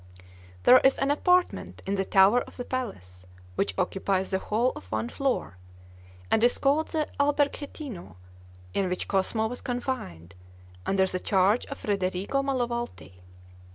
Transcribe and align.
There 0.63 0.79
is 0.79 0.97
an 0.97 1.11
apartment 1.11 1.83
in 1.85 1.93
the 1.93 2.03
tower 2.03 2.41
of 2.41 2.57
the 2.57 2.65
palace 2.65 3.27
which 3.53 3.75
occupies 3.77 4.31
the 4.31 4.39
whole 4.39 4.71
of 4.75 4.91
one 4.91 5.09
floor, 5.09 5.57
and 6.31 6.43
is 6.43 6.57
called 6.57 6.87
the 6.87 7.07
Alberghettino, 7.19 8.15
in 8.73 8.89
which 8.89 9.07
Cosmo 9.07 9.45
was 9.45 9.61
confined, 9.61 10.33
under 10.87 11.05
the 11.05 11.19
charge 11.19 11.67
of 11.67 11.77
Federigo 11.79 12.41
Malavolti. 12.41 13.21